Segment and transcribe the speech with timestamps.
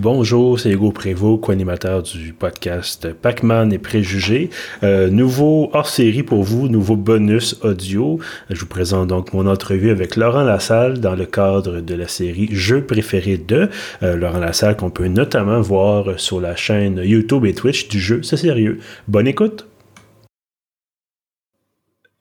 [0.00, 4.48] Bonjour, c'est Hugo Prévost, co-animateur du podcast Pac-Man et Préjugés.
[4.84, 8.20] Euh, nouveau hors-série pour vous, nouveau bonus audio.
[8.48, 12.48] Je vous présente donc mon entrevue avec Laurent Lassalle dans le cadre de la série
[12.52, 13.70] Jeux préférés de
[14.04, 18.22] euh, Laurent Lassalle qu'on peut notamment voir sur la chaîne YouTube et Twitch du jeu
[18.22, 18.78] C'est sérieux.
[19.08, 19.66] Bonne écoute!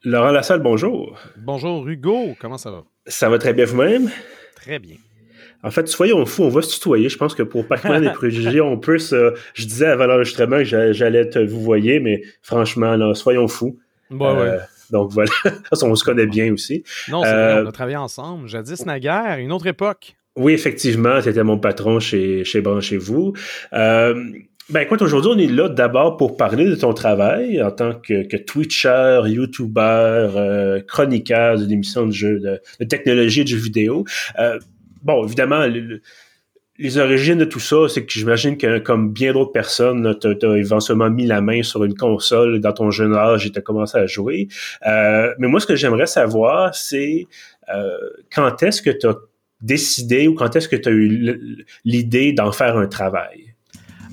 [0.04, 1.16] Laurent Lassalle, bonjour.
[1.38, 2.86] Bonjour Hugo, comment ça va?
[3.05, 4.09] Ça va très bien vous-même?
[4.55, 4.96] Très bien.
[5.68, 7.09] En fait, soyons fous, on va se tutoyer.
[7.09, 9.34] Je pense que pour Pac-Man et préjugés, on peut se...
[9.53, 13.77] Je disais avant l'enregistrement que j'allais te vous voyez, mais franchement, là, soyons fous.
[14.11, 14.58] Euh,
[14.91, 15.30] donc voilà,
[15.81, 16.84] on se connaît bien aussi.
[17.09, 18.48] Non, c'est vrai, euh, on a travaillé ensemble.
[18.48, 20.16] Jadis naguère, une autre époque.
[20.38, 23.34] Oui, effectivement, c'était mon patron chez, chez Branchez-vous.
[23.73, 24.13] Euh,
[24.70, 28.27] ben écoute, aujourd'hui, on est là d'abord pour parler de ton travail en tant que,
[28.27, 34.03] que Twitcher, YouTuber, euh, chroniqueur d'une émission de jeux, de, technologie et de jeux vidéo.
[34.39, 34.59] Euh,
[35.07, 35.66] bon, évidemment,
[36.77, 40.57] les origines de tout ça, c'est que j'imagine que comme bien d'autres personnes, tu as,
[40.57, 43.97] éventuellement mis la main sur une console dans ton jeune âge et tu as commencé
[43.97, 44.47] à jouer.
[44.86, 47.25] Euh, mais moi, ce que j'aimerais savoir, c'est
[47.73, 47.97] euh,
[48.31, 49.16] quand est-ce que tu as
[49.61, 53.55] décidé ou quand est-ce que tu as eu l'idée d'en faire un travail?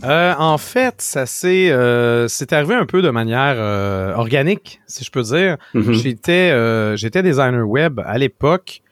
[0.05, 5.05] Euh, en fait, ça s'est euh, c'est arrivé un peu de manière euh, organique, si
[5.05, 5.57] je peux dire.
[5.75, 8.83] J'étais euh, j'étais designer web à l'époque.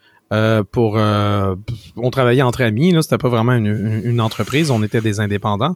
[0.71, 5.75] Pour on travaillait entre amis là c'était pas vraiment une, entreprise on était des indépendants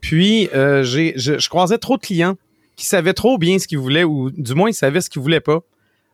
[0.00, 2.36] puis j'ai je, je, croisais trop de clients
[2.76, 5.40] qui savaient trop bien ce qu'ils voulaient ou du moins ils savaient ce qu'ils voulaient
[5.40, 5.60] pas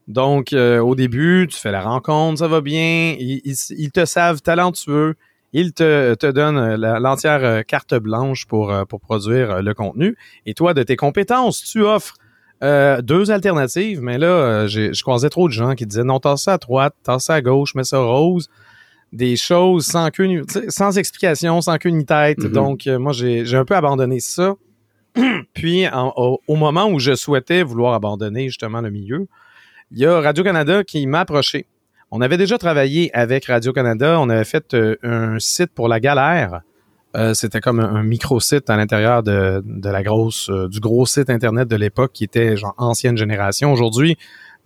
[0.09, 5.15] donc au début tu fais la rencontre ça va bien ils, ils te savent talentueux
[5.55, 10.17] il te, te donne euh, l'entière euh, carte blanche pour, euh, pour produire le contenu.
[10.47, 12.17] Et toi, de tes compétences, tu offres
[13.03, 14.01] deux alternatives.
[14.01, 17.25] Mais là, je croisais trop de gens qui disaient non, tasse ça à droite, tasse
[17.25, 18.49] ça à gauche, mets ça rose.
[19.13, 22.39] Des choses sans queue, sans explication, sans queue ni tête.
[22.39, 22.51] Mm-hmm.
[22.51, 24.55] Donc, moi, j'ai un peu abandonné ça.
[25.55, 29.29] Puis, au, au, moment où je souhaitais vouloir abandonner justement le milieu,
[29.93, 31.69] il y a Radio-Canada qui m'a approché
[32.17, 34.21] on avait déjà travaillé avec Radio-Canada.
[34.21, 36.61] On avait fait euh, un site pour la galère.
[37.17, 41.69] Euh, c'était comme un, micro-site à l'intérieur de, la grosse, euh, du gros site Internet
[41.69, 43.73] de l'époque qui était genre ancienne génération.
[43.73, 44.17] Aujourd'hui,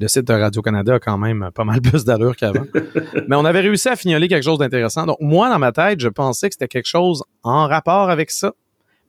[0.01, 2.65] le site de Radio-Canada a quand même pas mal plus d'allure qu'avant.
[3.29, 5.05] Mais on avait réussi à fignoler quelque chose d'intéressant.
[5.05, 8.55] Donc, moi, dans ma tête, je pensais que c'était quelque chose en rapport avec ça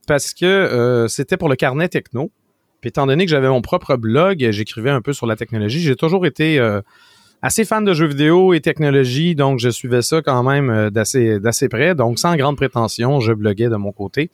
[0.08, 2.32] parce que c'était pour le carnet techno.
[2.82, 5.96] Puis étant donné que j'avais mon propre blog, j'écrivais un peu sur la technologie, j'ai
[5.96, 6.60] toujours été
[7.42, 11.40] assez fan de jeux vidéo et technologie, donc je suivais ça quand même euh, d'assez
[11.40, 11.96] d'assez près.
[11.96, 14.30] Donc sans grande prétention, je bloguais de mon côté.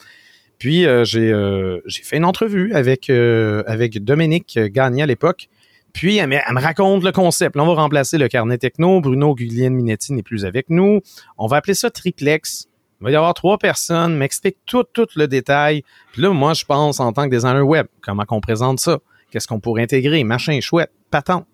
[0.58, 5.50] Puis euh, j'ai euh, j'ai fait une entrevue avec avec Dominique Gagné à l'époque.
[5.94, 7.56] Puis elle me, raconte le concept.
[7.56, 9.00] Là, on va remplacer le carnet techno.
[9.00, 11.00] Bruno Guglielminetti Minetti n'est plus avec nous.
[11.38, 12.68] On va appeler ça triplex.
[13.00, 15.84] Il va y avoir trois personnes, m'explique tout, tout le détail.
[16.12, 19.00] Puis là, moi, je pense en tant que designer web, comment qu'on présente ça?
[19.32, 20.24] Qu'est-ce qu'on pourrait intégrer?
[20.26, 21.46] Machin chouette, patente.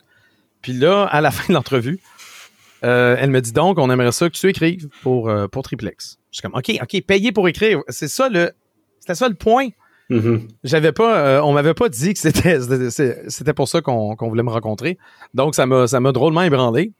[0.62, 2.00] Puis là, à la fin de l'entrevue,
[2.84, 6.18] euh, elle me dit donc, on aimerait ça que tu écrives pour, euh, pour Triplex.
[6.32, 7.82] Je suis comme, OK, OK, payer pour écrire.
[7.90, 8.52] C'est ça le,
[9.00, 9.68] c'était ça le point.
[10.10, 10.48] Mm-hmm.
[10.64, 12.60] J'avais pas, euh, on m'avait pas dit que c'était,
[13.30, 14.98] c'était pour ça qu'on, voulait me rencontrer.
[15.34, 16.92] Donc, ça m'a, ça m'a drôlement ébranlé.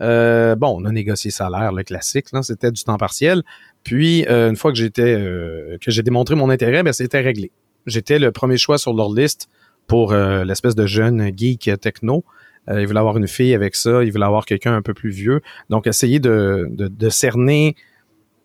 [0.00, 3.42] bon, on a négocié salaire, le classique, là, c'était du temps partiel.
[3.84, 5.14] Puis, une fois que j'étais,
[5.80, 7.52] que j'ai démontré mon intérêt, ben, c'était réglé.
[7.86, 9.48] J'étais le premier choix sur leur liste
[9.86, 12.24] pour l'espèce de jeune geek techno.
[12.70, 14.02] Euh, il voulait avoir une fille avec ça.
[14.04, 15.40] Il voulait avoir quelqu'un un peu plus vieux.
[15.70, 17.76] Donc, essayer de, de, cerner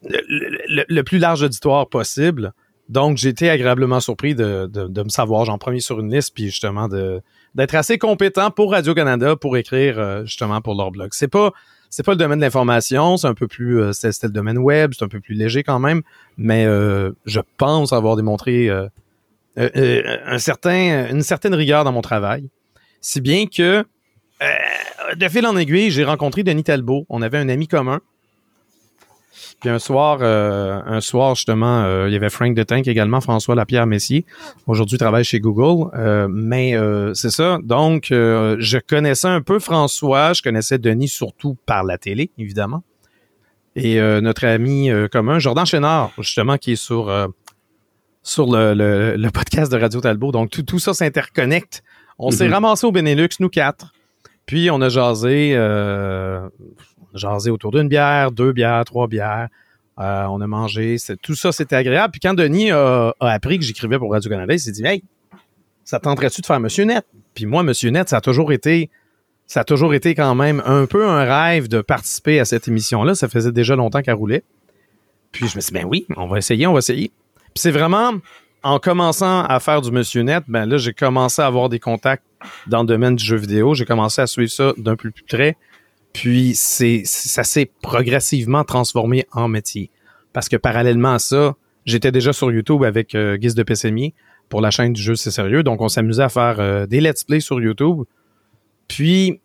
[0.03, 2.53] le, plus large auditoire possible.
[2.89, 6.45] Donc, j'ai été agréablement surpris de, de, me savoir, j'en premier sur une liste, puis
[6.45, 7.21] justement de
[7.53, 11.09] d'être assez compétent pour Radio-Canada pour écrire euh, justement pour leur blog.
[11.11, 11.51] C'est pas
[11.89, 14.93] c'est pas le domaine de l'information, c'est un peu plus euh, c'était le domaine web,
[14.97, 16.01] c'est un peu plus léger quand même,
[16.37, 18.69] mais je pense avoir démontré
[19.57, 22.47] un certain une certaine rigueur dans mon travail,
[23.01, 23.85] si bien que
[24.41, 27.05] euh, de fil en aiguille, j'ai rencontré Denis Talbot.
[27.09, 27.99] On avait un ami commun.
[29.59, 33.21] Puis un soir, euh, un soir justement, euh, il y avait Frank de Tank également,
[33.21, 34.25] François Lapierre Messier.
[34.65, 35.91] Aujourd'hui, il travaille chez Google.
[36.29, 36.75] mais
[37.13, 37.59] c'est ça.
[37.63, 40.33] Donc, je connaissais un peu François.
[40.33, 42.83] Je connaissais Denis surtout par la télé, évidemment.
[43.75, 47.29] Et notre ami commun, Jordan Chénard, justement, qui est sur
[48.23, 50.31] sur le, podcast de Radio Talbot.
[50.31, 51.83] Donc, tout, tout ça s'interconnecte.
[52.17, 52.53] On s'est mm-hmm.
[52.53, 53.93] ramassé au Benelux, nous quatre.
[54.45, 56.47] Puis on a jasé, euh,
[57.13, 59.47] jasé autour d'une bière, deux bières, trois bières.
[59.99, 60.97] Euh, on a mangé.
[61.21, 62.11] Tout ça, c'était agréable.
[62.11, 65.03] Puis quand Denis a, appris que j'écrivais pour Radio-Canada, il s'est dit Hey,
[65.83, 67.05] ça tenterait-tu de faire Monsieur Net?
[67.33, 68.89] Puis moi, Monsieur Net, ça a toujours été.
[69.47, 73.15] Ça a toujours été quand même un peu un rêve de participer à cette émission-là.
[73.15, 74.43] Ça faisait déjà longtemps qu'elle roulait.
[75.33, 77.11] Puis je me suis dit, ben oui, on va essayer, on va essayer.
[77.53, 78.13] Puis c'est vraiment
[78.63, 82.23] en commençant à faire du Monsieur Net, ben là, j'ai commencé à avoir des contacts
[82.67, 83.73] dans le domaine du jeu vidéo.
[83.73, 85.57] J'ai commencé à suivre ça d'un peu plus près.
[86.13, 89.89] Puis c'est, ça s'est progressivement transformé en métier.
[90.33, 91.55] Parce que parallèlement à ça,
[91.85, 94.13] j'étais déjà sur YouTube avec euh, Guise de Pessemier
[94.49, 95.63] pour la chaîne du jeu C'est sérieux.
[95.63, 98.03] Donc on s'amusait à faire euh, des let's play sur YouTube.
[98.87, 99.39] Puis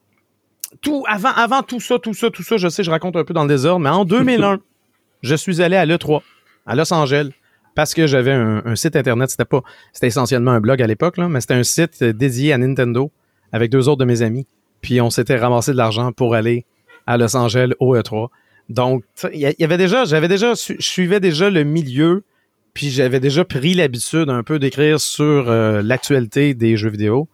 [0.81, 3.33] tout avant avant tout ça, tout ça, tout ça, je sais, je raconte un peu
[3.33, 4.59] dans le désordre, mais en 2001,
[5.23, 6.21] je suis allé à l'E3
[6.67, 7.31] à Los Angeles
[7.77, 9.63] parce que j'avais un, site internet, c'était pas
[9.93, 13.13] c'était essentiellement un blog à l'époque mais c'était un site dédié à Nintendo
[13.53, 14.47] avec deux autres de mes amis.
[14.81, 16.65] Puis on s'était ramassé de l'argent pour aller
[17.07, 18.29] à Los Angeles au E3.
[18.71, 22.25] Donc il y, avait déjà j'avais déjà je suivais déjà le milieu
[22.73, 27.29] puis j'avais déjà pris l'habitude un peu d'écrire sur euh, l'actualité des jeux vidéo.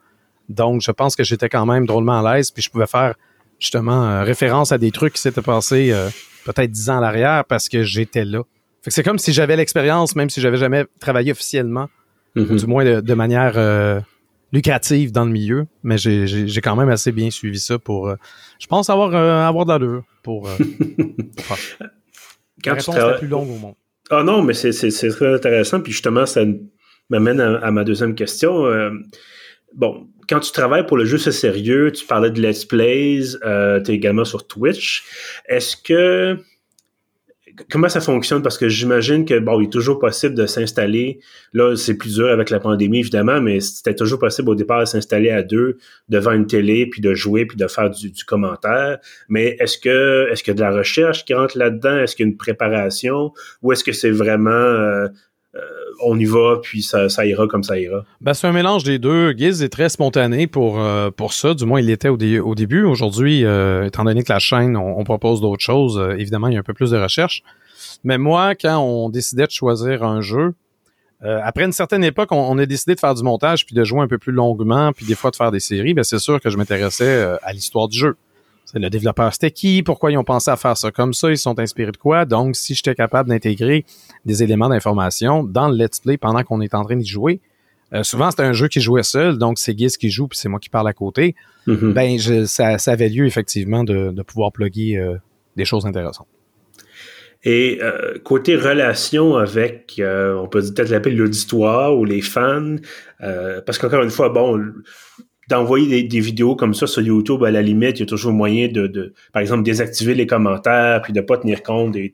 [0.48, 3.14] Donc je pense que j'étais quand même drôlement à l'aise puis je pouvais faire
[3.60, 6.10] justement euh, référence à des trucs qui s'étaient passés euh,
[6.44, 8.42] peut-être dix ans à l'arrière parce que j'étais là.
[8.82, 11.88] Fait que c'est comme si j'avais l'expérience, même si j'avais jamais travaillé officiellement,
[12.34, 12.58] mm-hmm.
[12.58, 14.00] du moins de, manière euh,
[14.52, 15.67] lucrative dans le milieu.
[15.84, 18.17] Mais j'ai quand même assez bien suivi ça pour, euh,
[18.58, 20.49] je pense avoir euh, avoir d'allure pour.
[21.46, 21.58] pour
[22.64, 23.75] Quand tu la plus longue au monde.
[24.11, 25.81] Ah non, mais c'est très intéressant.
[25.81, 26.43] Puis justement, ça
[27.08, 28.64] m'amène à, ma deuxième question.
[29.75, 33.93] bon, quand tu travailles pour le jeu c'est sérieux, tu parlais de let's plays, tu
[33.93, 35.05] es également sur Twitch.
[35.46, 36.37] Est-ce que
[37.70, 38.43] comment ça fonctionne?
[38.43, 41.20] Parce que j'imagine que bon, il est toujours possible de s'installer.
[41.52, 44.84] Là, c'est plus dur avec la pandémie, évidemment, mais c'était toujours possible au départ de
[44.84, 45.78] s'installer à deux
[46.08, 48.99] devant une télé, puis de jouer, puis de faire du, commentaire.
[49.28, 51.99] Mais est-ce que est-ce a de la recherche qui rentre là-dedans?
[51.99, 53.32] Est-ce qu'il y a une préparation?
[53.62, 55.08] Ou est-ce que c'est vraiment euh,
[55.54, 55.60] euh,
[56.02, 58.04] on y va, puis ça, ira comme ça ira.
[58.22, 59.32] Ben, c'est un mélange des deux.
[59.37, 61.52] Giz est très spontané pour, euh, pour ça.
[61.52, 62.84] Du moins, il l'était au, au, début.
[62.84, 66.60] Aujourd'hui, euh, étant donné que la chaîne, on, propose d'autres choses, évidemment, il y a
[66.60, 67.43] un peu plus de recherche.
[68.02, 70.54] Mais moi, quand on décidait de choisir un jeu,
[71.20, 74.08] après une certaine époque, on, a décidé de faire du montage, puis de jouer un
[74.08, 75.93] peu plus longuement, puis des fois de faire des séries.
[75.94, 78.16] Ben, c'est sûr que je m'intéressais à l'histoire du jeu
[78.74, 81.58] le développeur c'était qui, pourquoi ils ont pensé à faire ça comme ça, ils sont
[81.58, 82.24] inspirés de quoi?
[82.24, 83.84] Donc, si j'étais capable d'intégrer
[84.24, 87.40] des éléments d'information dans le let's play pendant qu'on est en train d'y jouer,
[87.92, 90.48] euh, souvent c'est un jeu qui jouait seul, donc c'est Giz qui joue puis c'est
[90.48, 91.34] moi qui parle à côté.
[91.66, 91.92] Mm-hmm.
[91.92, 95.16] Ben, je, ça, ça, avait lieu effectivement de, de pouvoir plugger euh,
[95.56, 96.28] des choses intéressantes.
[97.44, 102.76] Et euh, côté relation avec, on peut peut-être l'appeler l'auditoire ou les fans,
[103.18, 104.62] parce qu'encore une fois, bon,
[105.48, 108.68] d'envoyer des, vidéos comme ça sur YouTube, à la limite, il y a toujours moyen
[108.68, 112.12] de, par exemple, désactiver les commentaires, puis de pas tenir compte des,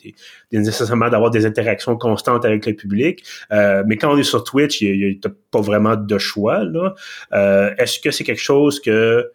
[0.50, 3.22] nécessairement d'avoir des interactions constantes avec le public.
[3.52, 6.64] Euh, mais quand on est sur Twitch, il n'y a, pas vraiment de choix.
[6.64, 6.94] Là.
[7.32, 9.30] Euh, est-ce que c'est quelque chose que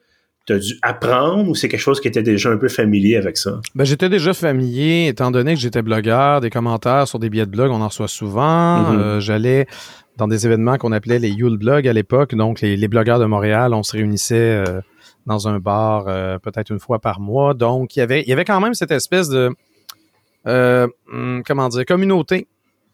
[0.46, 3.38] tu as dû apprendre ou c'est quelque chose qui était déjà un peu familier avec
[3.38, 3.62] ça?
[3.76, 7.52] Ben, j'étais déjà familier, étant donné que j'étais blogueur, des commentaires sur des billets de
[7.52, 8.82] blog, on en reçoit souvent.
[8.84, 9.00] Mm-hmm.
[9.00, 9.68] Euh, j'allais
[10.18, 12.36] dans des événements qu'on appelait les Yule Blog à l'époque.
[12.36, 14.82] Donc, les, blogueurs de Montréal, on se réunissait euh,
[15.26, 17.54] dans un bar euh, peut-être une fois par mois.
[17.54, 19.50] Donc, il y avait, il y avait quand même cette espèce de,
[20.46, 22.48] hmm, comment dire, communauté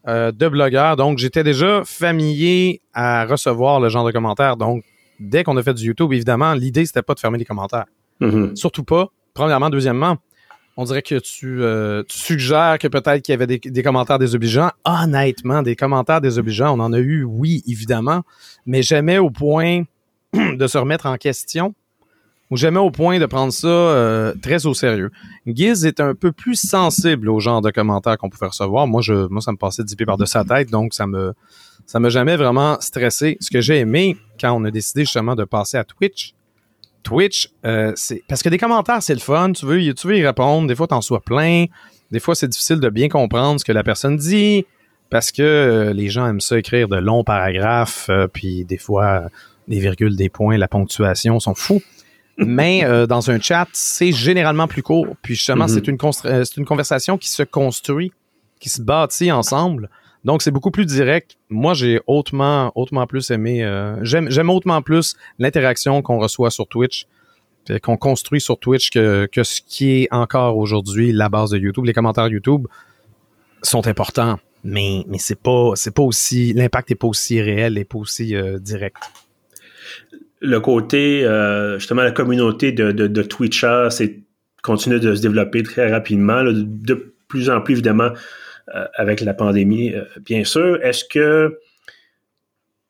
[0.06, 0.96] de blogueurs.
[0.96, 4.56] Donc, j'étais déjà familier à recevoir le genre de commentaires.
[4.56, 4.82] Donc,
[5.20, 7.86] dès qu'on a fait du YouTube, évidemment, l'idée, c'était pas de fermer les commentaires.
[8.20, 8.56] Mm-hmm.
[8.56, 9.10] Surtout pas.
[9.34, 9.70] Premièrement.
[9.70, 10.16] Deuxièmement,
[10.76, 14.70] on dirait que euh, tu, suggères que peut-être qu'il y avait des, commentaires désobligeants.
[14.84, 18.22] Honnêtement, des commentaires désobligeants, on en a eu, oui, évidemment,
[18.66, 19.82] mais jamais au point
[20.32, 21.74] de se remettre en question
[22.50, 25.10] ou jamais au point de prendre ça euh, très au sérieux.
[25.46, 28.88] Giz est un peu plus sensible au genre de commentaires qu'on pouvait recevoir.
[28.88, 31.32] Moi, je, moi, ça me passait dix pieds par de sa tête, donc ça me,
[31.90, 33.36] ça m'a jamais vraiment stressé.
[33.40, 36.34] Ce que j'ai aimé quand on a décidé justement de passer à Twitch,
[37.02, 39.50] Twitch, euh, c'est parce que des commentaires, c'est le fun.
[39.50, 40.68] Tu veux, tu veux y répondre.
[40.68, 41.64] Des fois, t'en sois plein.
[42.12, 44.66] Des fois, c'est difficile de bien comprendre ce que la personne dit
[45.10, 48.06] parce que euh, les gens aiment ça écrire de longs paragraphes.
[48.08, 49.24] Euh, puis des fois,
[49.66, 51.82] des virgules, des points, la ponctuation sont fous.
[52.38, 55.08] Mais dans un chat, c'est généralement plus court.
[55.22, 55.74] Puis justement, mm-hmm.
[55.74, 58.12] c'est une, c'est une conversation qui se construit,
[58.60, 59.90] qui se bâtit ensemble.
[60.24, 61.36] Donc, c'est beaucoup plus direct.
[61.48, 67.06] Moi, j'ai hautement, hautement plus aimé, euh, j'aime hautement plus l'interaction qu'on reçoit sur Twitch,
[67.82, 71.84] qu'on construit sur Twitch que, que ce qui est encore aujourd'hui la base de YouTube.
[71.84, 72.66] Les commentaires YouTube
[73.62, 77.84] sont importants, mais, mais c'est pas, c'est pas aussi, l'impact est pas aussi réel et
[77.84, 78.98] pas aussi euh, direct.
[80.40, 83.88] Le côté, euh, justement, la communauté de, de, de Twitchers,
[84.62, 88.10] continue de se développer très rapidement, de plus en plus, évidemment,
[88.94, 90.82] avec la pandémie, euh, bien sûr.
[90.82, 91.58] Est-ce que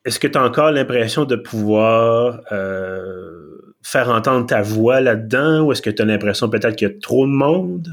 [0.04, 5.72] est-ce que tu as encore l'impression de pouvoir euh, faire entendre ta voix là-dedans ou
[5.72, 7.88] est-ce que tu as l'impression peut-être qu'il y a trop de monde?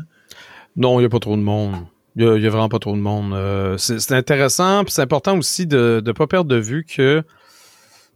[0.77, 1.75] Non, il n'y a pas trop de monde.
[2.15, 3.33] Il y, a, vraiment pas trop de monde.
[3.33, 7.21] Euh, c'est intéressant, puis c'est important aussi de ne pas perdre de vue que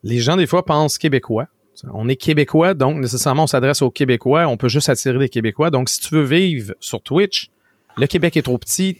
[0.04, 1.48] les gens, des fois, pensent québécois.
[1.94, 4.48] On est québécois, donc nécessairement, on s'adresse aux Québécois.
[4.48, 5.70] On peut juste attirer des Québécois.
[5.70, 7.50] Donc, si tu veux vivre sur Twitch,
[7.98, 8.98] le Québec est trop petit.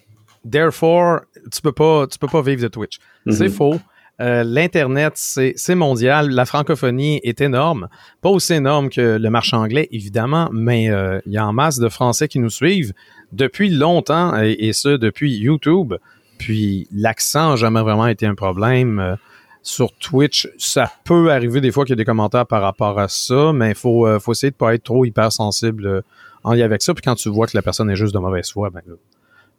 [0.50, 1.22] Therefore,
[1.52, 2.98] tu peux pas, tu peux pas vivre de Twitch.
[3.26, 3.32] Mm-hmm.
[3.32, 3.80] C'est faux.
[4.20, 6.30] Euh, L'Internet, c'est mondial.
[6.30, 7.88] La francophonie est énorme.
[8.22, 11.80] Pas aussi énorme que le marché anglais, évidemment, mais euh, il y a en masse
[11.80, 12.94] de Français qui nous suivent
[13.32, 15.96] depuis longtemps, et, et ce, depuis YouTube.
[16.38, 19.00] Puis l'accent n'a jamais vraiment été un problème.
[19.00, 19.16] Euh,
[19.64, 23.08] sur Twitch, ça peut arriver des fois qu'il y a des commentaires par rapport à
[23.08, 26.04] ça, mais il faut, faut essayer de pas être trop hypersensible
[26.44, 26.96] en lien avec ça.
[26.96, 28.82] Puis quand tu vois que la personne est juste de mauvaise foi, ben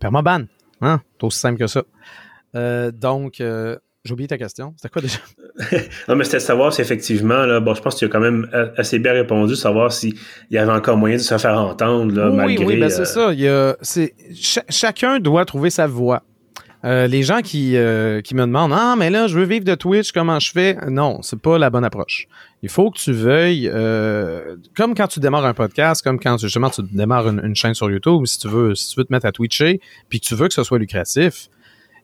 [0.01, 0.41] perds-moi ban.
[0.83, 1.01] Hein?
[1.19, 1.83] C'est aussi simple que ça.
[2.93, 3.41] donc,
[4.05, 4.75] j'ai oublié ta question.
[4.77, 5.19] C'était quoi déjà?
[6.09, 8.21] non, mais c'était de savoir si effectivement, là, bon, je pense que tu as quand
[8.21, 10.15] même assez bien répondu, savoir s'il
[10.51, 12.65] y avait encore moyen de se faire entendre, là, oui, malgré.
[12.65, 13.33] Oui, ben c'est ça.
[13.33, 14.15] Il y a, c'est,
[14.69, 16.25] chacun doit trouver sa voix.
[16.85, 19.75] Euh, les gens qui, euh, qui me demandent Ah, mais là, je veux vivre de
[19.77, 20.77] Twitch, comment je fais?
[20.89, 22.27] Non, c'est pas la bonne approche.
[22.63, 26.71] Il faut que tu veuilles, euh, comme quand tu démarres un podcast, comme quand justement
[26.71, 29.27] tu démarres une, une, chaîne sur YouTube, si tu veux, si tu veux te mettre
[29.27, 31.49] à Twitcher, puis que tu veux que ce soit lucratif,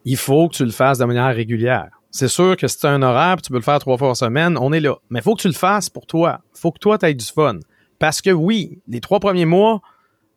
[0.05, 1.91] il faut que tu le fasses de manière régulière.
[2.11, 4.17] C'est sûr que si tu as un horaire, tu peux le faire trois fois par
[4.17, 4.97] semaine, on est là.
[5.11, 6.41] Mais il faut que tu le fasses pour toi.
[6.55, 7.59] Il faut que toi, tu aies du fun.
[7.99, 9.81] Parce que oui, les trois premiers mois,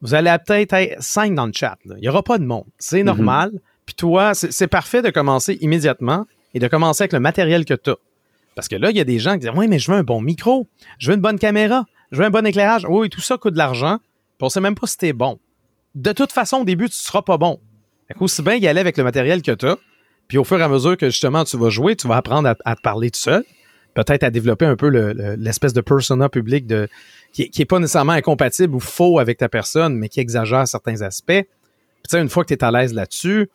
[0.02, 1.78] vous allez peut-être être cinq dans le chat.
[1.86, 2.66] Il n'y aura pas de monde.
[2.78, 3.06] C'est mhm.
[3.06, 3.52] normal.
[3.92, 7.90] Puis toi, c'est parfait de commencer immédiatement et de commencer avec le matériel que tu
[7.90, 7.98] as.
[8.56, 10.04] Parce que là, il y a des gens qui disent Oui, mais je veux un
[10.04, 10.66] bon micro,
[10.98, 11.84] je veux une bonne caméra,
[12.14, 12.86] je veux un bon éclairage.
[12.88, 13.98] Oui, tout ça coûte de l'argent.
[13.98, 15.40] Puis on sait même pas si t'es bon.
[15.94, 17.60] De toute façon, au début, tu seras pas bon.
[18.08, 19.78] Fait aussi bien y aller avec le matériel que tu as.
[20.30, 22.76] Puis au fur et à mesure que justement tu vas jouer, tu vas apprendre à,
[22.78, 23.44] te parler tout seul.
[23.94, 26.66] Peut-être à développer un peu l'espèce de persona public
[27.34, 31.02] qui, qui est pas nécessairement incompatible ou faux avec ta personne, mais qui exagère certains
[31.02, 31.44] aspects.
[32.08, 33.50] Puis une fois que tu es à l'aise là-dessus,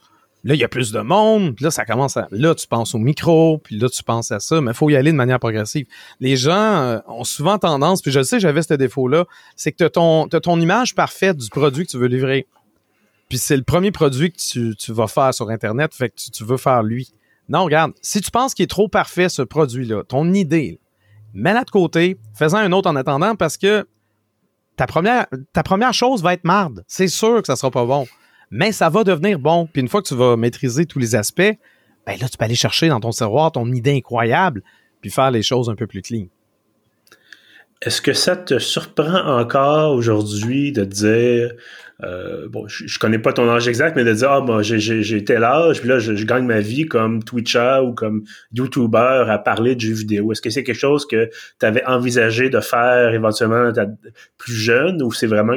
[0.46, 2.28] là, il y a plus de monde, puis là, ça commence à.
[2.30, 4.96] Là, tu penses au micro, puis là, tu penses à ça, mais il faut y
[4.96, 5.86] aller de manière progressive.
[6.20, 9.24] Les gens euh, ont souvent tendance, puis je sais, j'avais ce défaut-là,
[9.56, 12.46] c'est que tu as ton image parfaite du produit que tu veux livrer.
[13.28, 16.56] Puis c'est le premier produit que tu, vas faire sur Internet, fait que tu, veux
[16.56, 17.10] faire lui.
[17.48, 20.78] Non, regarde, si tu penses qu'il est trop parfait, ce produit-là, ton idée,
[21.34, 23.84] mets-la de côté, fais-en un autre en attendant parce que
[24.76, 26.84] ta première, ta première chose va être marde.
[26.86, 28.06] C'est sûr que ça sera pas bon.
[28.50, 29.68] Mais ça va devenir bon.
[29.72, 31.56] Puis une fois que tu vas maîtriser tous les aspects,
[32.06, 34.62] ben là, tu peux aller chercher dans ton tiroir ton idée incroyable,
[35.00, 36.26] puis faire les choses un peu plus clean.
[37.82, 41.52] Est-ce que ça te surprend encore aujourd'hui de dire
[42.04, 45.24] euh, bon, je, je, connais pas ton âge exact, mais de dire, ah, moi, j'ai
[45.24, 49.74] tel âge, puis là, je, gagne ma vie comme Twitcher ou comme YouTuber à parler
[49.74, 50.30] de jeux vidéo.
[50.30, 53.72] Est-ce que c'est quelque chose que tu avais envisagé de faire éventuellement
[54.36, 55.56] plus jeune ou c'est vraiment,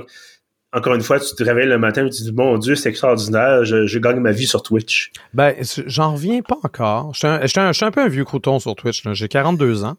[0.71, 2.89] encore une fois, tu te réveilles le matin et tu te dis, mon Dieu, c'est
[2.89, 5.11] extraordinaire, je, gagne ma vie sur Twitch?
[5.33, 5.55] Ben,
[5.87, 7.13] j'en reviens pas encore.
[7.13, 9.01] Je suis un, un, peu un vieux crouton sur Twitch.
[9.13, 9.97] J'ai 42 ans.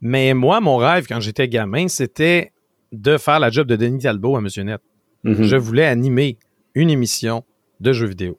[0.00, 2.52] Mais moi, mon rêve quand j'étais gamin, c'était
[2.92, 4.80] de faire la job de Denis Talbot à Monsieur Net.
[5.24, 5.42] Mhm.
[5.42, 6.38] Je voulais animer
[6.74, 7.44] une émission
[7.80, 8.38] de jeux vidéo.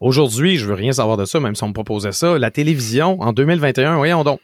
[0.00, 2.38] Aujourd'hui, je veux rien savoir de ça, même si on me proposait ça.
[2.38, 4.40] La télévision, en 2021, voyons donc.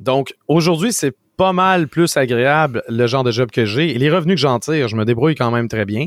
[0.00, 3.90] Donc, aujourd'hui, c'est pas mal plus agréable le genre de job que j'ai.
[3.90, 6.06] Et les revenus que j'en tire, je me débrouille quand même très bien.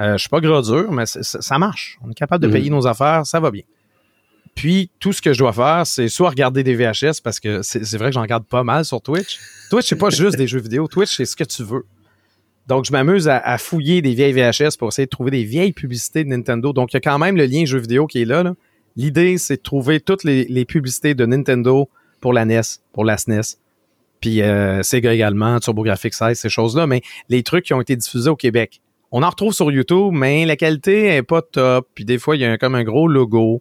[0.00, 1.98] Euh, je suis pas gros dur, mais ça marche.
[2.02, 2.54] On est capable de mhm.
[2.54, 3.62] payer nos affaires, ça va bien.
[4.56, 7.96] Puis, tout ce que je dois faire, c'est soit regarder des VHS, parce que c'est
[7.96, 9.38] vrai que j'en regarde pas mal sur Twitch.
[9.70, 10.88] Twitch, c'est pas juste des jeux vidéo.
[10.88, 11.86] Twitch, c'est ce que tu veux.
[12.66, 16.24] Donc, je m'amuse à, fouiller des vieilles VHS pour essayer de trouver des vieilles publicités
[16.24, 16.72] de Nintendo.
[16.72, 18.52] Donc, il y a quand même le lien jeu vidéo qui est là.
[18.96, 21.88] L'idée, c'est de trouver toutes les, publicités de Nintendo
[22.20, 22.62] pour la NES,
[22.92, 23.61] pour la SNES.
[24.22, 26.86] Puis euh, Sega également, TurboGrafx 16, ces choses-là.
[26.86, 28.80] Mais les trucs qui ont été diffusés au Québec.
[29.10, 31.86] On en retrouve sur YouTube, mais la qualité est pas top.
[31.94, 33.60] Puis des fois, il y a comme un gros logo.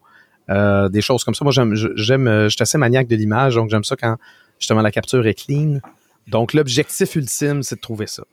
[0.49, 1.43] Euh, des choses comme ça.
[1.43, 4.17] Moi, j'aime, j'aime, je suis assez maniaque de l'image, donc j'aime ça quand
[4.59, 5.79] justement la capture est clean.
[6.27, 8.23] Donc, l'objectif ultime, c'est de trouver ça.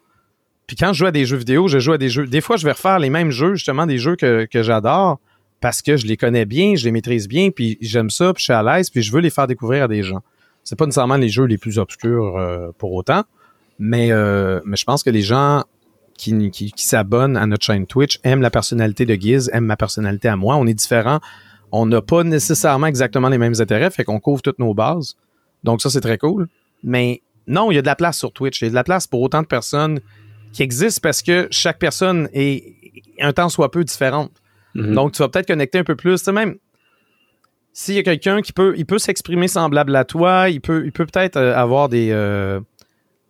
[0.67, 2.27] Puis quand je joue à des jeux vidéo, je joue à des jeux.
[2.27, 5.19] Des fois, je vais refaire les mêmes jeux, justement, des jeux que, que j'adore
[5.61, 8.45] parce que je les connais bien, je les maîtrise bien, puis j'aime ça, puis je
[8.45, 10.23] suis à l'aise, puis je veux les faire découvrir à des gens.
[10.69, 13.23] C'est pas nécessairement les jeux les plus obscurs euh, pour autant,
[13.79, 15.65] mais, euh, mais je pense que les gens
[16.19, 19.79] qui, qui, qui s'abonnent à notre chaîne Twitch aiment la personnalité de Giz, aiment ma
[19.79, 20.57] personnalité à moi.
[20.57, 21.21] On est différents.
[21.73, 25.17] On n'a pas nécessairement exactement les mêmes intérêts, fait qu'on couvre toutes nos bases.
[25.65, 26.49] Donc ça, c'est très cool.
[26.83, 28.61] Mais non, il y a de la place sur Twitch.
[28.61, 30.01] Il y a de la place pour autant de personnes
[30.53, 32.75] qui existe parce que chaque personne est
[33.21, 34.33] un temps soit peu différente.
[34.75, 34.93] Mhm.
[34.93, 36.19] Donc, tu vas peut-être connecter un peu plus.
[36.19, 36.57] Tu sais, même
[37.73, 40.93] s'il y a quelqu'un qui peut, il peut s'exprimer semblable à toi, il peut, il
[40.93, 42.61] peut peut-être euh, avoir des, euh,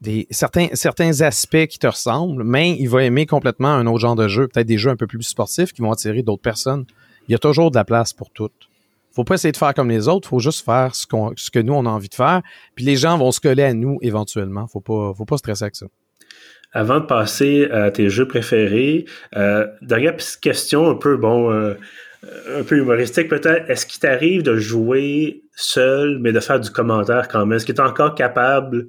[0.00, 4.16] des certains certains aspects qui te ressemblent, mais il va aimer complètement un autre genre
[4.16, 6.86] de jeu, peut-être des jeux un peu plus sportifs qui vont attirer d'autres personnes.
[7.28, 8.68] Il y a toujours de la place pour toutes.
[9.12, 11.58] Faut pas essayer de faire comme les autres, faut juste faire ce, qu'on, ce que
[11.58, 12.40] nous on a envie de faire,
[12.74, 14.66] puis les gens vont se coller à nous éventuellement.
[14.66, 15.86] Faut pas faut pas stresser avec ça.
[16.72, 21.74] Avant de passer à tes jeux préférés, euh, dernière question un peu bon euh,
[22.22, 23.70] un peu humoristique peut-être.
[23.70, 27.56] Est-ce qu'il t'arrive de jouer seul, mais de faire du commentaire quand même?
[27.56, 28.88] Est-ce que tu es encore capable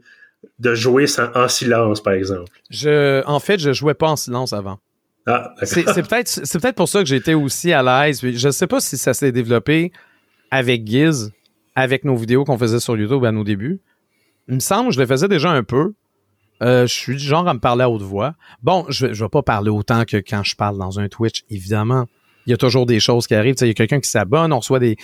[0.59, 1.05] de jouer
[1.35, 2.51] en silence, par exemple?
[2.69, 4.79] Je, en fait, je jouais pas en silence avant.
[5.25, 8.21] Ah, c'est, peut-être, c'est peut-être pour ça que j'étais aussi à l'aise.
[8.21, 9.91] Je ne sais pas si ça s'est développé
[10.49, 11.31] avec Giz,
[11.75, 13.79] avec nos vidéos qu'on faisait sur YouTube à nos débuts.
[14.47, 15.93] Il me semble que je le faisais déjà un peu.
[16.63, 18.33] Euh, je suis du genre à me parler à haute voix.
[18.63, 22.07] Bon, je ne vais pas parler autant que quand je parle dans un Twitch, évidemment.
[22.45, 23.55] Il y a toujours des choses qui arrivent.
[23.61, 24.97] il y a quelqu'un qui s'abonne, on reçoit des,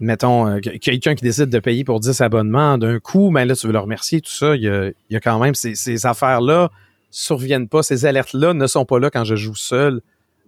[0.00, 3.66] mettons, euh, quelqu'un qui décide de payer pour 10 abonnements d'un coup, mais là, tu
[3.66, 4.56] veux le remercier, tout ça.
[4.56, 4.62] Il
[5.10, 6.70] y a, quand même ces, affaires-là
[7.10, 10.00] surviennent pas, ces alertes-là ne sont pas là quand je joue seul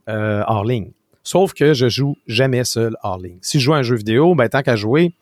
[0.09, 0.91] euh, hors ligne.
[1.23, 3.39] Sauf que je joue jamais seul hors ligne.
[3.43, 5.15] Si je joue à un jeu vidéo, ben tant qu'à jouer,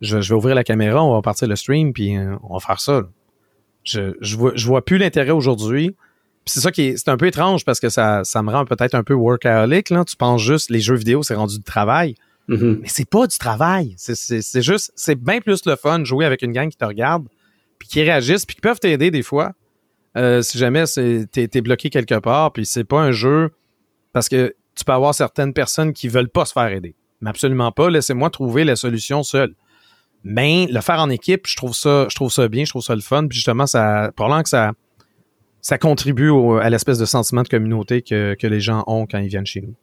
[0.00, 2.80] je, vais ouvrir la caméra, on va partir le stream, puis euh, on va faire
[2.80, 3.02] ça.
[3.82, 5.94] Je, je vois plus l'intérêt aujourd'hui.
[6.46, 8.94] C'est ça qui est, c'est un peu étrange parce que ça, ça me rend peut-être
[8.94, 9.90] un peu workaholic.
[9.90, 10.04] Là.
[10.04, 12.14] Tu penses juste les jeux vidéo, c'est rendu du travail.
[12.48, 12.78] Mm-hmm.
[12.82, 13.94] Mais c'est pas du travail.
[13.96, 17.26] C'est juste, c'est bien plus le fun de jouer avec une gang qui te regarde,
[17.78, 19.52] puis qui réagissent, puis qui peuvent t'aider des fois.
[20.16, 23.50] Euh, si jamais t'es es bloqué quelque part, puis c'est pas un jeu
[24.12, 26.94] parce que tu peux avoir certaines personnes qui veulent pas se faire aider.
[27.20, 27.90] Mais absolument pas.
[27.90, 29.54] Laissez-moi trouver la solution seule.
[30.24, 32.94] Mais le faire en équipe, je trouve ça, je trouve ça bien, je trouve ça
[32.94, 33.26] le fun.
[33.26, 34.72] Puis justement, ça, probablement que ça,
[35.66, 36.30] ça contribue
[36.62, 39.62] à l'espèce de sentiment de communauté que, que les gens ont quand ils viennent chez
[39.62, 39.74] nous.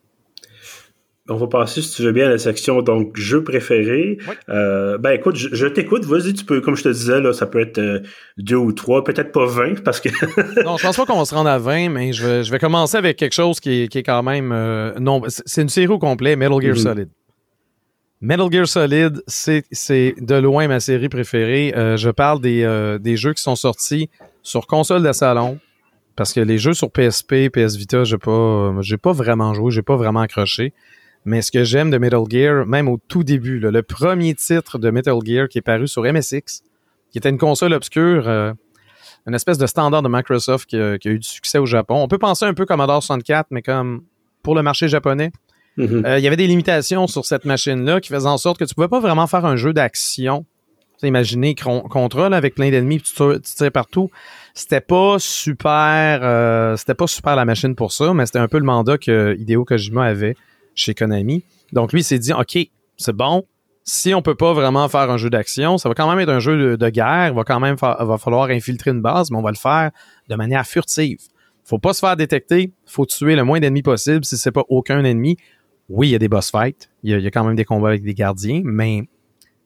[1.28, 4.18] On va passer, si tu veux bien, à la section donc jeux préférés.
[4.48, 7.60] Euh, ben écoute, je, t'écoute, vas-y, tu peux, comme je te disais, là, ça peut
[7.60, 8.00] être euh,
[8.38, 10.08] deux ou trois, peut-être pas vingt, parce que.
[10.64, 12.60] non, je pense pas qu'on va se rendre à 20, mais je vais, je vais
[12.60, 14.54] commencer avec quelque chose qui est, qui est quand même.
[14.54, 16.82] Euh, non, c'est une série au complet, Metal Gear mhm.
[16.82, 17.10] Solid.
[18.22, 21.74] Metal Gear Solid, c'est de loin ma série préférée.
[21.76, 24.10] je parle des, des jeux qui sont sortis
[24.44, 25.60] sur console de salon.
[26.16, 29.82] Parce que les jeux sur PSP, PS Vita, j'ai pas, j'ai pas vraiment joué, j'ai
[29.82, 30.74] pas vraiment accroché.
[31.26, 34.90] Mais ce que j'aime de Metal Gear, même au tout début, le premier titre de
[34.90, 36.64] Metal Gear qui est paru sur MSX,
[37.12, 38.54] qui était une console obscure, euh,
[39.26, 41.96] une espèce de standard de Microsoft qui a, eu du succès au Japon.
[41.96, 44.04] On peut penser un peu comme Commodore 64, mais comme
[44.42, 45.32] pour le marché japonais.
[45.78, 46.06] Mm-hmm.
[46.06, 48.76] Euh, il y avait des limitations sur cette machine-là qui faisaient en sorte que tu
[48.76, 50.46] pouvais pas vraiment faire un jeu d'action.
[51.08, 54.10] Imaginez contrôle avec plein d'ennemis, tu, tu tires partout.
[54.54, 58.60] C'était pas super, euh, c'était pas super la machine pour ça, mais c'était un peu
[58.60, 60.36] le mandat que Hideo Kojima avait
[60.76, 61.44] chez Konami.
[61.72, 62.58] Donc lui, il s'est dit, OK,
[62.98, 63.46] c'est bon.
[63.86, 66.40] Si on peut pas vraiment faire un jeu d'action, ça va quand même être un
[66.40, 67.28] jeu de, guerre.
[67.28, 69.92] Il va quand même va falloir infiltrer une base, mais on va le faire
[70.30, 71.20] de manière furtive.
[71.66, 72.72] Faut pas se faire détecter.
[72.86, 75.38] Faut tuer le moins d'ennemis possible si c'est pas aucun ennemi.
[75.90, 76.90] Oui, il y a des boss fights.
[77.04, 79.04] Il y, a, quand même des combats avec des gardiens, mais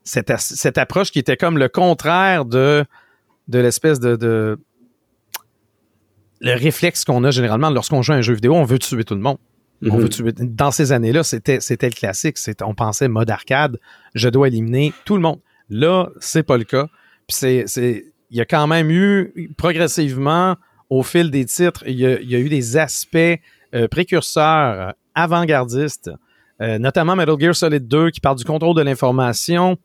[0.07, 2.85] cette, cette approche qui était comme le contraire de,
[3.47, 4.57] de l'espèce de, de
[6.39, 9.15] le réflexe qu'on a généralement lorsqu'on joue à un jeu vidéo, on veut tuer tout
[9.15, 9.37] le monde.
[9.81, 10.09] Mhm.
[10.55, 12.37] dans ces années-là, c'était, c'était le classique.
[12.63, 13.77] on pensait mode arcade,
[14.15, 15.39] je dois éliminer tout le monde.
[15.69, 16.87] Là, c'est pas le cas.
[17.27, 20.55] Puis c'est, c'est, il y a quand même eu progressivement,
[20.89, 23.17] au fil des titres, il y a, il y a eu des aspects
[23.75, 26.09] euh, précurseurs, avant-gardistes,
[26.61, 29.75] euh, notamment Metal Gear Solid 2 qui parle du contrôle de l'information, euh,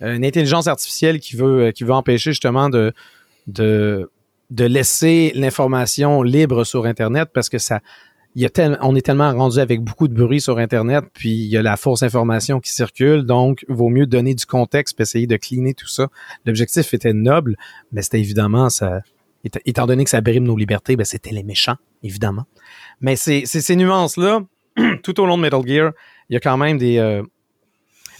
[0.00, 2.92] une intelligence artificielle qui veut, qui veut empêcher justement de,
[3.46, 4.10] de,
[4.50, 7.80] de laisser l'information libre sur Internet parce que ça,
[8.36, 11.48] il y a on est tellement rendu avec beaucoup de bruit sur Internet, puis il
[11.48, 15.26] y a la fausse information qui circule, donc vaut mieux donner du contexte et essayer
[15.26, 16.08] de cleaner tout ça.
[16.46, 17.56] L'objectif était noble,
[17.92, 19.00] mais c'était évidemment ça.
[19.42, 22.44] Étant donné que ça brime nos libertés, ben c'était les méchants, évidemment.
[23.00, 24.42] Mais c'est ces nuances-là,
[25.02, 25.92] tout au long de Metal Gear,
[26.28, 27.22] il y a quand même des, euh,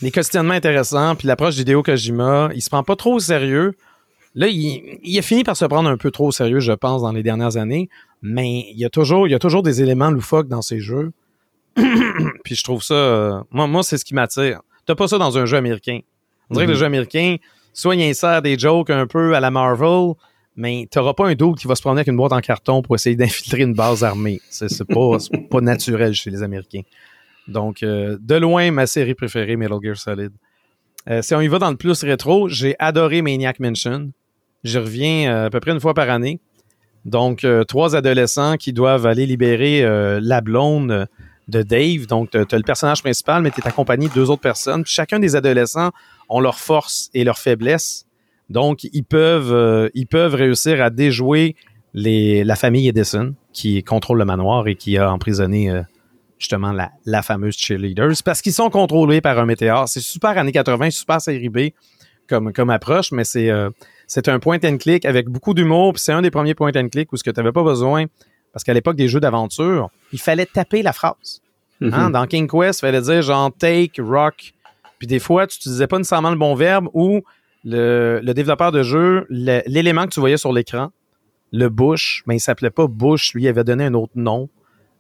[0.02, 1.14] des questionnements intéressants.
[1.16, 3.74] Puis l'approche vidéo Kojima, il se prend pas trop au sérieux.
[4.34, 7.02] Là, il, il, a fini par se prendre un peu trop au sérieux, je pense,
[7.02, 7.88] dans les dernières années
[8.22, 11.12] mais il y a toujours, il y a toujours des éléments loufoques dans ces jeux.
[12.44, 14.60] Puis je trouve ça, euh, moi, moi c'est ce qui m'attire.
[14.86, 16.00] T'as pas ça dans un jeu américain.
[16.48, 16.80] On dirait que le mhm.
[16.80, 17.36] jeu américain,
[17.72, 20.14] soit il insère des jokes un peu à la Marvel,
[20.56, 22.96] mais t'auras pas un doute qui va se promener avec une boîte en carton pour
[22.96, 24.40] essayer d'infiltrer une base armée.
[24.50, 25.16] C'est pas,
[25.50, 26.82] pas naturel chez les Américains.
[27.48, 30.33] Donc, euh, de loin, ma série préférée, Metal Gear Solid.
[31.09, 34.11] Euh, si on y va dans le plus rétro, j'ai adoré Maniac Mansion.
[34.64, 36.40] Je reviens à peu près une fois par année.
[37.05, 41.07] Donc, euh, trois adolescents qui doivent aller libérer euh, la blonde
[41.48, 42.07] de Dave.
[42.07, 44.85] Donc, tu as, le personnage principal, mais tu es accompagné de deux autres personnes.
[44.85, 45.90] chacun des adolescents
[46.29, 48.07] ont leurs forces et leurs faiblesses.
[48.50, 51.57] Donc, ils peuvent, euh, réussir à déjouer
[51.94, 55.83] la famille Edison qui contrôle le manoir et qui a emprisonné euh,
[56.40, 59.88] justement la, la fameuse cheerleaders parce qu'ils sont contrôlés par un météore.
[59.88, 61.59] C'est super années 80, super série B
[62.29, 63.70] comme, comme approche, mais c'est euh,
[64.07, 65.92] c'est un point and click avec beaucoup d'humour.
[65.92, 68.07] Puis c'est un des premiers point and click où ce que tu n'avais pas besoin,
[68.53, 71.42] parce qu'à l'époque des jeux d'aventure, il fallait taper la phrase.
[71.81, 71.94] Mm-hmm.
[71.94, 74.53] Hein, dans King Quest, il fallait dire genre take, rock.
[74.98, 77.22] Puis des fois, tu n'utilisais pas nécessairement le bon verbe ou
[77.64, 80.90] le, le développeur de jeu, l'élément que tu voyais sur l'écran,
[81.53, 84.48] le Bush, mais il s'appelait pas Bush, lui il avait donné un autre nom.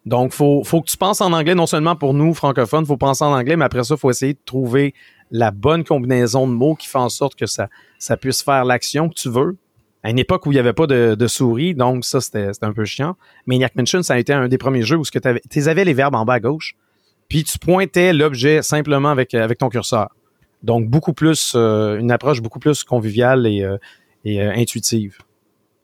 [0.06, 3.24] Donc, faut, faut que tu penses en anglais, non seulement pour nous, francophones, faut penser
[3.24, 4.94] en anglais, mais après ça, il faut essayer de trouver
[5.30, 9.08] la bonne combinaison de mots qui fait en sorte que ça, ça puisse faire l'action
[9.08, 9.56] que tu veux.
[10.02, 12.86] À une époque où il n'y avait pas de, souris, donc ça, c'était un peu
[12.86, 13.16] chiant.
[13.46, 16.14] Mais Maniac ça a été un des premiers jeux où tu avais, avais les verbes
[16.14, 16.74] en bas à gauche,
[17.28, 20.08] puis tu pointais l'objet simplement avec, avec ton curseur.
[20.62, 23.76] Donc, beaucoup plus, euh, une approche beaucoup plus conviviale et, euh,
[24.24, 25.18] et euh, intuitive.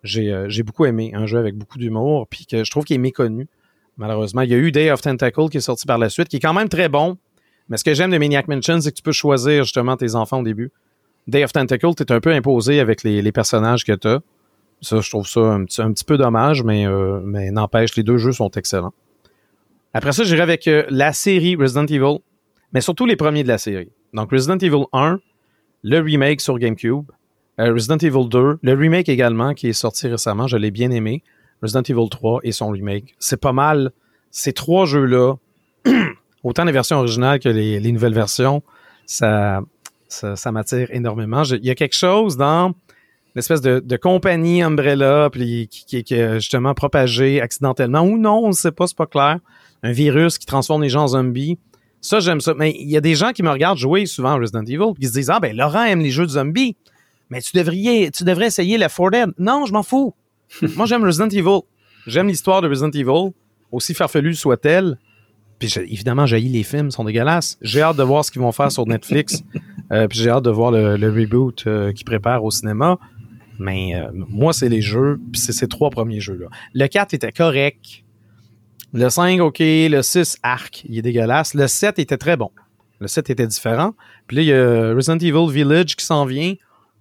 [0.02, 3.48] J'ai beaucoup aimé un jeu avec beaucoup d'humour, puis que je trouve qu'il est méconnu
[3.96, 4.42] malheureusement.
[4.42, 6.40] Il y a eu Day of Tentacle qui est sorti par la suite, qui est
[6.40, 7.16] quand même très bon.
[7.68, 10.40] Mais ce que j'aime de Maniac Mansion, c'est que tu peux choisir justement tes enfants
[10.40, 10.70] au début.
[11.26, 14.20] Day of Tentacle, tu un peu imposé avec les, personnages que tu as.
[14.80, 18.32] Ça, je trouve ça un petit, peu dommage, mais, euh, mais n'empêche, les deux jeux
[18.32, 18.92] sont excellents.
[19.94, 22.18] Après ça, j'irai avec euh, la série Resident Evil,
[22.72, 23.90] mais surtout les premiers de la série.
[24.12, 25.18] Donc Resident Evil 1,
[25.82, 27.10] le remake sur GameCube,
[27.58, 31.22] euh, Resident Evil 2, le remake également qui est sorti récemment, je l'ai bien aimé.
[31.62, 33.14] Resident Evil 3 et son remake.
[33.18, 33.92] C'est pas mal.
[34.30, 35.34] Ces trois jeux-là,
[36.44, 38.62] autant les versions originales que les, nouvelles versions,
[39.06, 39.62] ça,
[40.52, 41.42] m'attire énormément.
[41.44, 42.74] Il y a quelque chose dans
[43.34, 48.72] l'espèce de, compagnie Umbrella puis qui, est justement propagé accidentellement ou non, on ne sait
[48.72, 49.38] pas, c'est pas clair.
[49.82, 51.58] Un virus qui transforme les gens en zombies.
[52.00, 52.54] Ça, j'aime ça.
[52.54, 55.06] Mais il y a des gens qui me regardent jouer souvent à Resident Evil qui
[55.06, 56.76] se disent Ah ben Laurent aime les jeux de zombies.
[57.30, 59.30] Mais tu devrais, essayer la 4 Dead.
[59.38, 60.14] Non, je m'en fous.
[60.76, 61.60] Moi, j'aime Resident Evil.
[62.06, 63.32] J'aime l'histoire de Resident Evil,
[63.72, 64.98] aussi farfelue soit-elle.
[65.58, 67.58] Puis évidemment, j'ai les films, sont dégueulasses.
[67.62, 69.42] J'ai hâte de voir ce qu'ils vont faire sur Netflix.
[69.92, 72.98] euh, puis j'ai hâte de voir le, reboot euh, qu'ils préparent au cinéma.
[73.58, 76.46] Mais euh, moi, c'est les jeux, puis c'est ces trois premiers jeux-là.
[76.74, 78.04] Le 4 était correct.
[78.92, 79.58] Le 5, OK.
[79.60, 81.54] Le 6, arc, il est dégueulasse.
[81.54, 82.50] Le 7 était très bon.
[83.00, 83.94] Le 7 était différent.
[84.26, 86.54] Puis là, il y a Resident Evil Village qui s'en vient.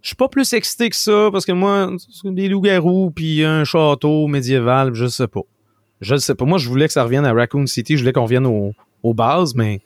[0.06, 1.90] Je suis pas plus excité que ça parce que moi,
[2.26, 5.42] des loups-garous puis un château médiéval, je sais pas.
[6.00, 6.46] Je sais pas.
[6.46, 7.98] Moi, je voulais que ça revienne à Raccoon City.
[7.98, 9.82] Je voulais qu'on revienne aux bases, mais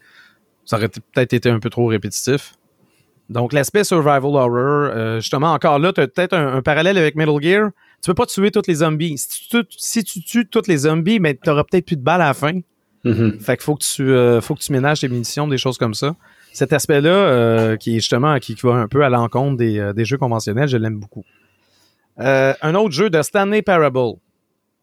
[0.66, 2.52] ça aurait peut-être été un peu trop répétitif.
[3.30, 7.42] Donc, l'aspect survival horror, euh, justement, encore là, tu as peut-être un, parallèle avec Metal
[7.42, 7.70] Gear.
[8.04, 9.18] Tu peux pas tuer tous les zombies.
[9.18, 12.34] Si tu, tues tous les zombies, mais tu auras peut-être plus de balles à la
[12.34, 12.60] fin.
[13.06, 13.40] Mm-hmm.
[13.40, 15.94] Fait qu'il faut que tu euh, faut que tu ménages tes munitions, des choses comme
[15.94, 16.18] ça
[16.54, 20.06] cet aspect-là, euh, qui est justement qui, va un peu à l'encontre des, euh, des,
[20.06, 21.24] jeux conventionnels, je l'aime beaucoup.
[22.20, 24.18] Euh, un autre jeu de Stanley Parable.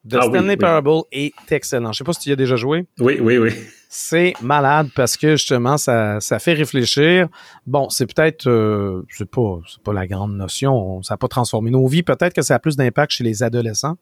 [0.05, 1.93] De ah Stanley Parable est excellent.
[1.93, 2.87] Je sais pas si tu y as déjà joué.
[3.01, 3.51] Oui, oui, oui.
[3.89, 7.29] C'est malade parce que justement, ça, ça fait réfléchir.
[7.67, 11.03] Bon, c'est peut-être, euh, c'est pas, c'est pas la grande notion.
[11.03, 12.03] Ça n'a pas transformé nos vies.
[12.03, 13.97] Peut-être que ça a plus d'impact chez les adolescents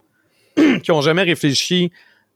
[0.83, 1.90] qui ont jamais réfléchi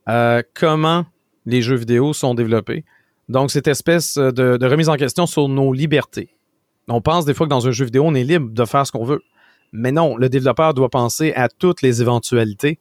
[0.05, 1.05] à comment
[1.45, 2.85] les jeux vidéo sont développés.
[3.29, 6.35] Donc, cette espèce euh, de, remise en question sur nos libertés.
[6.87, 8.91] On pense des fois que dans un jeu vidéo, on est libre de faire ce
[8.91, 9.21] qu'on veut.
[9.71, 12.79] Mais non, le développeur doit penser à toutes les éventualités.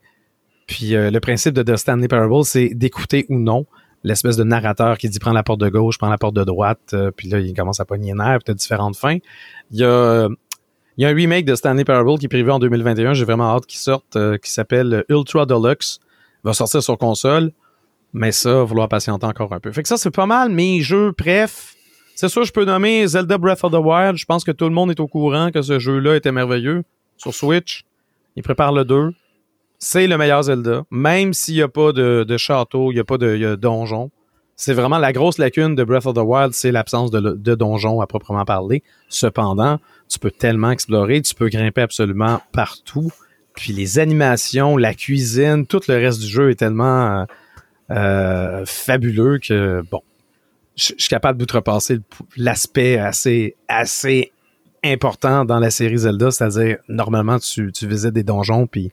[0.67, 3.67] Puis euh, le principe de The Stanley Parable, c'est d'écouter ou non
[4.05, 6.95] l'espèce de narrateur qui dit prends la porte de gauche, prends la porte de droite,
[6.95, 9.19] euh, puis là, il commence à pogner nerfs, puis as différentes fins.
[9.73, 10.29] Il y a,
[10.97, 13.81] il un remake de Stanley Parable qui est prévu en 2021, j'ai vraiment hâte qu'il
[13.81, 15.99] sorte, qui s'appelle Ultra Deluxe.
[16.45, 17.53] Il va sortir sur console.
[18.12, 19.71] Mais ça, vouloir patienter encore un peu.
[19.73, 21.75] Fait que ça, c'est pas mal mes jeux, bref.
[22.14, 24.16] C'est sûr, je peux nommer Zelda Breath of the Wild.
[24.16, 26.83] Je pense que tout le monde est au courant que ce jeu-là était merveilleux.
[27.16, 27.85] Sur Switch,
[28.35, 29.12] il prépare le 2.
[29.79, 30.83] C'est le meilleur Zelda.
[30.90, 34.11] Même s'il n'y a pas de, château, il n'y a pas de donjon.
[34.57, 38.01] C'est vraiment la grosse lacune de Breath of the Wild, c'est l'absence de, de donjon
[38.01, 38.83] à proprement parler.
[39.09, 43.12] Cependant, tu peux tellement explorer, tu peux grimper absolument partout.
[43.55, 47.21] Puis les animations, la cuisine, tout le reste du jeu est tellement...
[47.21, 47.25] Euh,
[47.90, 50.03] euh, fabuleux que, bon,
[50.77, 51.98] je suis capable d'outrepasser
[52.37, 54.33] l'aspect assez, assez
[54.85, 58.92] important dans la série Zelda, c'est-à-dire, normalement, tu, tu visites des donjons, puis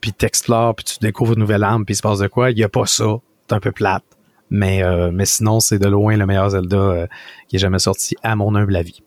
[0.00, 2.50] puis t'explores, puis tu découvres une nouvelle arme, puis il se passe de quoi.
[2.50, 3.16] Il y a pas ça.
[3.48, 4.04] C'est un peu plate.
[4.50, 7.06] Mais, euh, mais sinon, c'est de loin le meilleur Zelda euh,
[7.48, 9.02] qui est jamais sorti, à mon humble avis.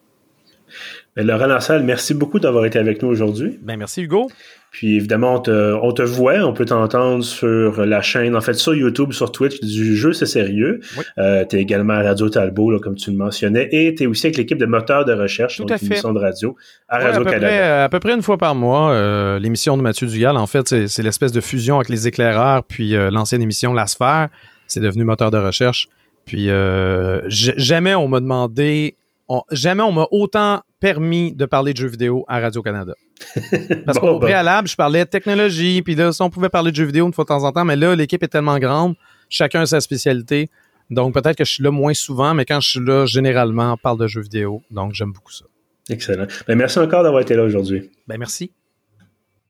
[1.15, 3.59] Ben, Laurent Lassalle, merci beaucoup d'avoir été avec nous aujourd'hui.
[3.61, 4.29] Ben, merci Hugo.
[4.71, 8.53] Puis évidemment, on te, on te voit, on peut t'entendre sur la chaîne, en fait
[8.53, 10.79] sur YouTube, sur Twitch du jeu C'est sérieux.
[11.17, 14.05] Euh, tu es également à Radio Talbot, là, comme tu le mentionnais, et tu es
[14.05, 15.85] aussi avec l'équipe de moteurs de recherche, Tout donc à une fait.
[15.87, 16.55] émission de radio
[16.87, 17.47] à Ouais, Radio à peu Canada.
[17.47, 20.67] Près, à peu près une fois par mois, euh, l'émission de Mathieu Dugal, en fait,
[20.87, 24.29] c'est, l'espèce de fusion avec les éclaireurs, puis euh, l'ancienne émission La Sphère,
[24.67, 25.89] c'est devenu moteur de recherche.
[26.25, 28.95] Puis euh, jamais on m'a demandé,
[29.29, 32.93] on- jamais on m'a autant permis de parler de jeux vidéo à Radio-Canada.
[33.85, 34.27] Parce Bon, qu'au ben.
[34.27, 37.13] préalable, je parlais de technologie, puis là, si on pouvait parler de jeux vidéo une
[37.13, 38.95] fois de temps en temps, mais là, l'équipe est tellement grande,
[39.29, 40.49] chacun a sa spécialité.
[40.89, 43.77] Donc peut-être que je suis là moins souvent, mais quand je suis là, généralement, on
[43.77, 44.61] parle de jeux vidéo.
[44.71, 45.45] Donc j'aime beaucoup ça.
[45.89, 46.25] Excellent.
[46.47, 47.91] Ben, merci encore d'avoir été là aujourd'hui.
[48.07, 48.51] Ben merci.